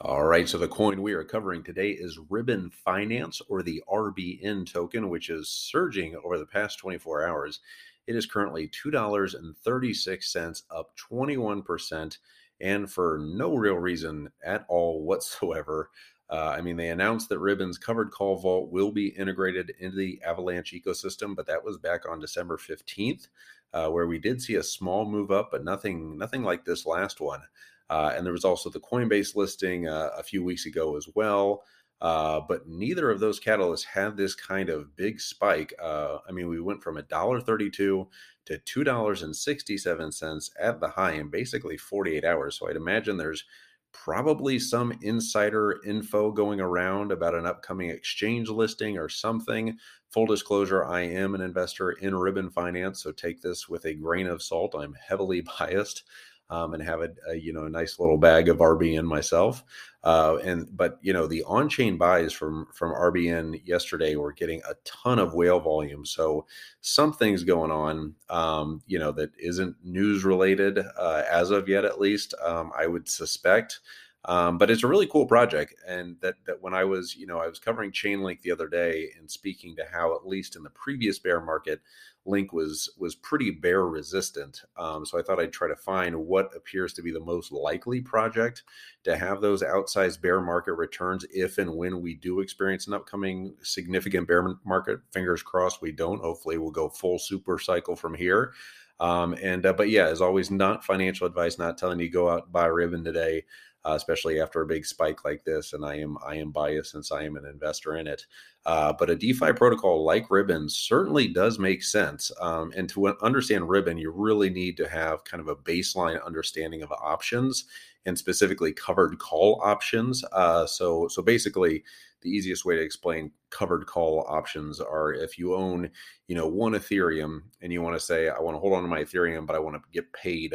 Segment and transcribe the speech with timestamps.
[0.00, 4.72] All right, so the coin we are covering today is Ribbon Finance or the RBN
[4.72, 7.58] token, which is surging over the past 24 hours.
[8.06, 12.18] It is currently $2.36, up 21%,
[12.60, 15.90] and for no real reason at all whatsoever.
[16.30, 20.22] Uh, I mean, they announced that Ribbon's covered call vault will be integrated into the
[20.24, 23.26] Avalanche ecosystem, but that was back on December 15th,
[23.72, 27.20] uh, where we did see a small move up, but nothing, nothing like this last
[27.20, 27.42] one.
[27.90, 31.64] Uh, and there was also the Coinbase listing uh, a few weeks ago as well.
[32.00, 35.74] Uh, but neither of those catalysts had this kind of big spike.
[35.82, 38.08] Uh, I mean, we went from $1.32 to
[38.48, 42.58] $2.67 at the high in basically 48 hours.
[42.58, 43.44] So I'd imagine there's
[43.92, 49.76] probably some insider info going around about an upcoming exchange listing or something.
[50.10, 54.26] Full disclosure, I am an investor in Ribbon Finance, so take this with a grain
[54.26, 54.74] of salt.
[54.78, 56.04] I'm heavily biased
[56.50, 59.64] um, and have a, a, you know a nice little bag of RBN myself.
[60.04, 64.74] Uh, and but you know the on-chain buys from from RBN yesterday were getting a
[64.84, 66.06] ton of whale volume.
[66.06, 66.46] So
[66.80, 68.14] something's going on.
[68.30, 72.34] Um, you know that isn't news related uh, as of yet, at least.
[72.42, 73.80] Um, I would suspect.
[74.28, 77.40] Um, but it's a really cool project, and that that when I was, you know,
[77.40, 80.70] I was covering Chainlink the other day and speaking to how, at least in the
[80.70, 81.80] previous bear market,
[82.26, 84.64] Link was was pretty bear resistant.
[84.76, 88.02] Um, so I thought I'd try to find what appears to be the most likely
[88.02, 88.64] project
[89.04, 93.54] to have those outsized bear market returns if and when we do experience an upcoming
[93.62, 95.00] significant bear market.
[95.10, 96.20] Fingers crossed we don't.
[96.20, 98.52] Hopefully we'll go full super cycle from here.
[99.00, 101.58] Um, and uh, but yeah, as always, not financial advice.
[101.58, 103.44] Not telling you go out buy a ribbon today
[103.88, 105.72] uh, especially after a big spike like this.
[105.72, 108.26] And I am I am biased since I am an investor in it.
[108.66, 112.30] Uh, but a DeFi protocol like Ribbon certainly does make sense.
[112.40, 116.82] Um, and to understand Ribbon, you really need to have kind of a baseline understanding
[116.82, 117.64] of options
[118.04, 120.22] and specifically covered call options.
[120.32, 121.82] Uh, so so basically
[122.20, 125.88] the easiest way to explain covered call options are if you own
[126.26, 128.88] you know one ethereum and you want to say i want to hold on to
[128.88, 130.52] my ethereum but i want to get paid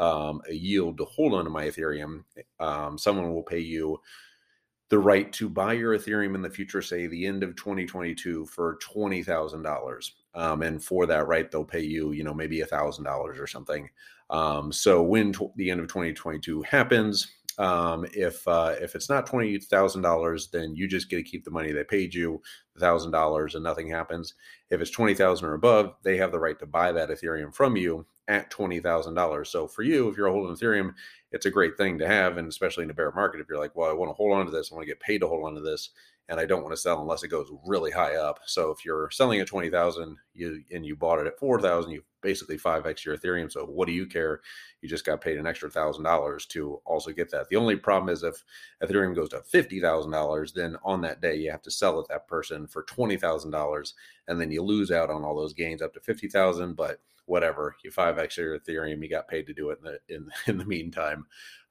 [0.00, 2.24] um, a yield to hold onto my Ethereum,
[2.58, 4.00] um, someone will pay you
[4.88, 8.76] the right to buy your Ethereum in the future, say the end of 2022 for
[8.82, 12.66] twenty thousand um, dollars, and for that right, they'll pay you, you know, maybe a
[12.66, 13.88] thousand dollars or something.
[14.30, 17.28] Um, so when t- the end of 2022 happens,
[17.58, 21.44] um, if uh, if it's not twenty thousand dollars, then you just get to keep
[21.44, 22.40] the money they paid you,
[22.78, 24.34] thousand dollars, and nothing happens.
[24.70, 27.76] If it's twenty thousand or above, they have the right to buy that Ethereum from
[27.76, 29.50] you at twenty thousand dollars.
[29.50, 30.94] So for you, if you're holding Ethereum,
[31.32, 33.74] it's a great thing to have, and especially in a bear market, if you're like,
[33.76, 35.44] well, I want to hold on to this, I want to get paid to hold
[35.44, 35.90] on to this,
[36.28, 38.38] and I don't want to sell unless it goes really high up.
[38.46, 41.90] So if you're selling at twenty thousand, you and you bought it at four thousand,
[41.90, 43.50] you basically five x your Ethereum.
[43.50, 44.40] So what do you care?
[44.80, 47.48] You just got paid an extra thousand dollars to also get that.
[47.48, 48.44] The only problem is if
[48.82, 52.06] Ethereum goes to fifty thousand dollars, then on that day you have to sell it
[52.08, 53.94] that person for twenty thousand dollars,
[54.28, 56.74] and then you lose out on all those gains up to fifty thousand.
[56.74, 60.14] But whatever, you five x your Ethereum, you got paid to do it in the
[60.14, 61.24] in, in the meantime.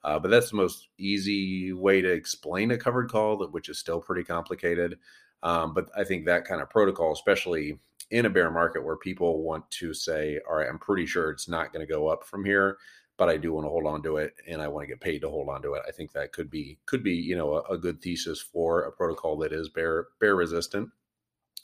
[0.03, 3.99] Uh, but that's the most easy way to explain a covered call, which is still
[3.99, 4.97] pretty complicated.
[5.43, 7.77] Um, but I think that kind of protocol, especially
[8.11, 11.49] in a bear market where people want to say, all right, I'm pretty sure it's
[11.49, 12.77] not going to go up from here,
[13.17, 15.19] but I do want to hold on to it and I want to get paid
[15.19, 15.83] to hold on to it.
[15.85, 18.91] I think that could be could be, you know, a, a good thesis for a
[18.91, 20.89] protocol that is bear bear resistant.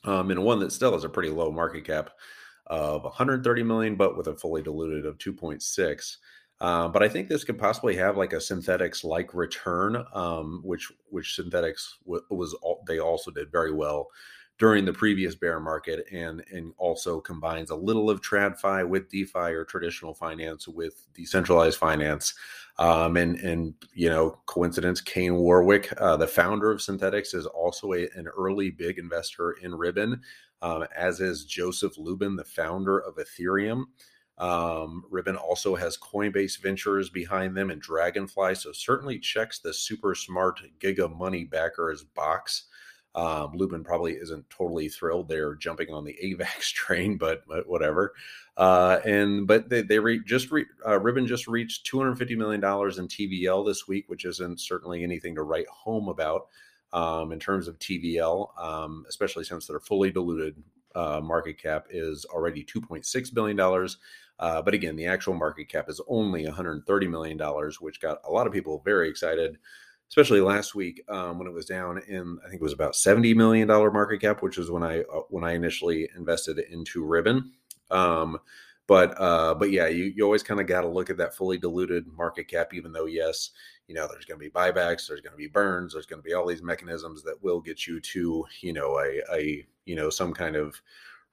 [0.03, 2.11] Um, and one that still has a pretty low market cap
[2.67, 6.17] of 130 million, but with a fully diluted of 2.6.
[6.61, 10.91] Uh, but I think this could possibly have like a Synthetix like return, um, which
[11.09, 12.55] which Synthetix w- was
[12.87, 14.07] they also did very well
[14.57, 19.53] during the previous bear market, and and also combines a little of TradFi with DeFi
[19.53, 22.33] or traditional finance with decentralized finance.
[22.77, 27.93] Um, and and you know, coincidence, Kain Warwick, uh, the founder of Synthetix is also
[27.93, 30.21] a, an early big investor in Ribbon,
[30.61, 33.85] um, as is Joseph Lubin, the founder of Ethereum.
[34.37, 40.13] Um, Ribbon also has Coinbase Ventures behind them and Dragonfly, so certainly checks the super
[40.13, 42.65] smart Giga Money backers box.
[43.15, 48.13] Um, Lubin probably isn't totally thrilled they're jumping on the AVAX train, but, but whatever.
[48.57, 52.99] Uh, and but they, they re, just re, uh, Ribbon just reached 250 million dollars
[52.99, 56.47] in TVL this week, which isn't certainly anything to write home about
[56.93, 60.55] um, in terms of TVL, um, especially since their fully diluted
[60.95, 63.97] uh, market cap is already 2.6 billion dollars.
[64.39, 68.31] Uh, but again, the actual market cap is only 130 million dollars, which got a
[68.31, 69.57] lot of people very excited,
[70.09, 73.33] especially last week um, when it was down in I think it was about 70
[73.33, 77.51] million dollar market cap, which was when I uh, when I initially invested into Ribbon.
[77.91, 78.39] Um,
[78.87, 81.57] but uh, but yeah, you, you always kind of got to look at that fully
[81.57, 83.49] diluted market cap, even though yes,
[83.87, 86.27] you know there's going to be buybacks there's going to be burns there's going to
[86.27, 90.09] be all these mechanisms that will get you to you know a, a you know
[90.09, 90.81] some kind of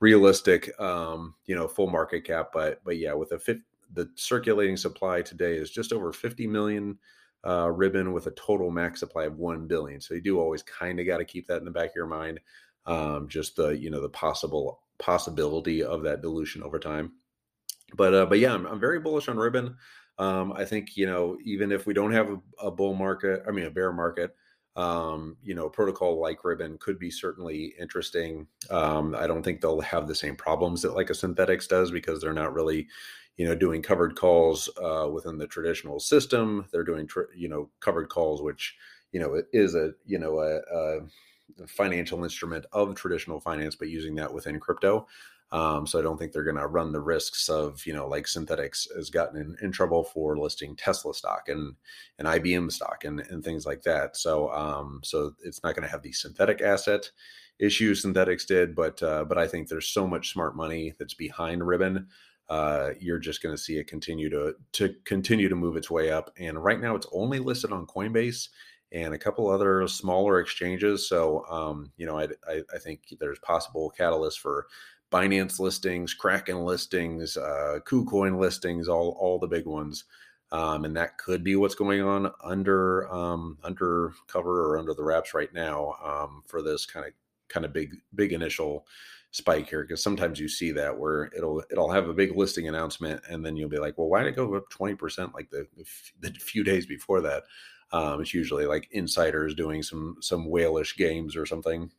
[0.01, 3.59] realistic um you know full market cap but but yeah with a fit
[3.95, 6.99] the circulating supply today is just over 50 million
[7.45, 10.01] uh, ribbon with a total max supply of 1 billion.
[10.01, 12.07] So you do always kind of got to keep that in the back of your
[12.07, 12.41] mind
[12.87, 17.13] um just the you know the possible possibility of that dilution over time.
[17.95, 19.77] But uh but yeah i'm, I'm very bullish on ribbon.
[20.19, 23.51] Um, I think you know even if we don't have a, a, bull market, I
[23.51, 24.35] mean a bear market,
[24.77, 28.47] um, you know, protocol like Ribbon could be certainly interesting.
[28.71, 32.21] Um, I don't think they'll have the same problems that like a Synthetix does because
[32.21, 32.89] they're not really,
[33.37, 36.67] you know, doing covered calls uh, within the traditional system.
[36.73, 38.75] They're doing tr- you know covered calls, which
[39.13, 44.15] you know is a you know a, a financial instrument of traditional finance, but using
[44.17, 45.07] that within crypto.
[45.53, 48.25] Um, so I don't think they're going to run the risks of, you know, like
[48.25, 51.75] Synthetix has gotten in, in trouble for listing Tesla stock and,
[52.19, 54.17] and IBM stock and, and things like that.
[54.17, 57.11] So, um, so it's not going to have the synthetic asset
[57.59, 61.67] issues Synthetix did, but, uh, but I think there's so much smart money that's behind
[61.67, 62.09] Ribbon.
[62.49, 66.11] Uh, you're just going to see it continue to, to continue to move its way
[66.11, 66.31] up.
[66.39, 68.49] And right now it's only listed on Coinbase
[68.93, 71.09] and a couple other smaller exchanges.
[71.09, 74.67] So, um, you know, I, I, I, think there's possible catalyst for
[75.13, 80.05] Binance listings, Kraken listings, uh, KuCoin listings, all all the big ones,
[80.51, 85.05] um, and that could be what's going on under um, under cover or under the
[85.05, 87.13] wraps right now um, for this kind of
[87.49, 88.87] kind of big big initial
[89.31, 89.83] spike here.
[89.83, 93.57] Because sometimes you see that where it'll it'll have a big listing announcement and then
[93.57, 95.67] you'll be like well why did it go up 20% like the,
[96.21, 97.45] the few days before that?
[97.93, 101.91] Um, it's usually like insiders doing some some whalish games or something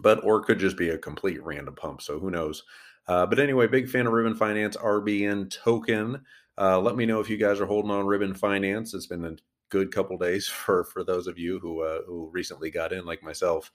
[0.00, 2.02] but or could just be a complete random pump.
[2.02, 2.62] So who knows?
[3.06, 6.22] Uh, but anyway, big fan of Ribbon Finance RBN token.
[6.56, 8.94] Uh, let me know if you guys are holding on Ribbon Finance.
[8.94, 9.36] It's been a
[9.70, 13.22] good couple days for for those of you who uh, who recently got in, like
[13.22, 13.70] myself.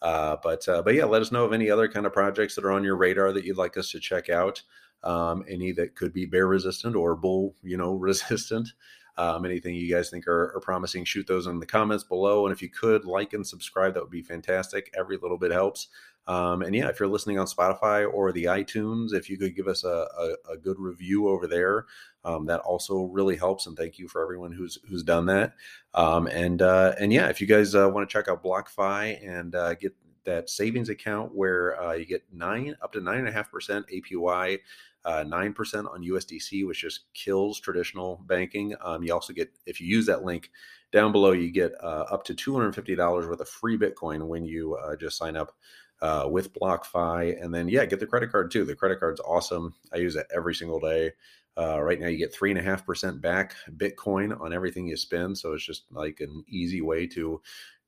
[0.00, 2.64] Uh, but uh, but yeah, let us know of any other kind of projects that
[2.64, 4.62] are on your radar that you'd like us to check out.
[5.04, 8.68] Um, any that could be bear resistant or bull, you know, resistant.
[9.18, 12.46] Um, anything you guys think are, are, promising, shoot those in the comments below.
[12.46, 14.90] And if you could like and subscribe, that would be fantastic.
[14.96, 15.88] Every little bit helps.
[16.26, 19.66] Um, and yeah, if you're listening on Spotify or the iTunes, if you could give
[19.66, 21.86] us a, a, a good review over there,
[22.24, 23.66] um, that also really helps.
[23.66, 25.54] And thank you for everyone who's who's done that.
[25.94, 29.54] Um, and uh, and yeah, if you guys uh, want to check out BlockFi and
[29.54, 29.94] uh, get
[30.24, 33.86] that savings account where uh, you get nine up to nine and a half percent
[33.92, 34.58] APY
[35.04, 38.74] uh, 9% on USDC, which just kills traditional banking.
[38.80, 40.50] Um, you also get, if you use that link
[40.92, 44.96] down below, you get uh, up to $250 worth of free Bitcoin when you uh,
[44.96, 45.54] just sign up
[46.00, 47.42] uh, with BlockFi.
[47.42, 48.64] And then, yeah, get the credit card too.
[48.64, 49.74] The credit card's awesome.
[49.92, 51.12] I use it every single day.
[51.56, 54.96] Uh, right now, you get three and a half percent back Bitcoin on everything you
[54.96, 55.36] spend.
[55.36, 57.42] So it's just like an easy way to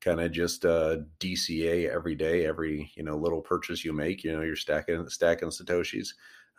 [0.05, 4.23] kind of just uh, DCA every day, every you know little purchase you make.
[4.23, 6.09] You know, you're stacking stacking satoshis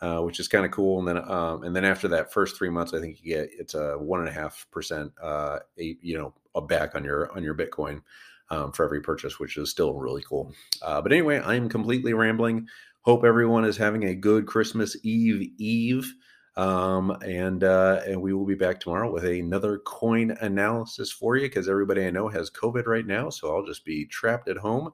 [0.00, 0.98] uh, which is kind of cool.
[0.98, 3.74] And then, um, and then after that first three months, I think you get it's
[3.74, 7.54] a one and a half percent, uh, you know, a back on your on your
[7.54, 8.02] Bitcoin
[8.50, 10.52] um, for every purchase, which is still really cool.
[10.82, 12.68] Uh, but anyway, I'm completely rambling.
[13.02, 16.12] Hope everyone is having a good Christmas Eve Eve.
[16.56, 21.48] Um, and uh, and we will be back tomorrow with another coin analysis for you
[21.48, 24.92] because everybody I know has COVID right now, so I'll just be trapped at home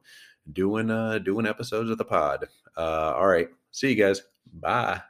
[0.52, 2.46] doing uh doing episodes of the pod.
[2.76, 4.22] Uh, all right, see you guys.
[4.52, 5.02] Bye.